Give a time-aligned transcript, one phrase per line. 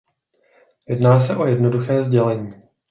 [0.89, 2.51] Jedná se o jednoduché sdělení.